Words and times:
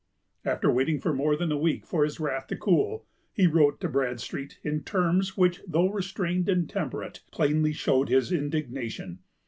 After 0.43 0.71
waiting 0.71 0.99
for 0.99 1.13
more 1.13 1.35
than 1.35 1.51
a 1.51 1.57
week 1.59 1.85
for 1.85 2.03
his 2.03 2.19
wrath 2.19 2.47
to 2.47 2.55
cool, 2.57 3.05
he 3.31 3.45
wrote 3.45 3.79
to 3.81 3.87
Bradstreet 3.87 4.57
in 4.63 4.81
terms 4.83 5.37
which, 5.37 5.61
though 5.67 5.89
restrained 5.91 6.49
and 6.49 6.67
temperate, 6.67 7.21
plainly 7.31 7.71
showed 7.71 8.09
his 8.09 8.31
indignation. 8.31 9.19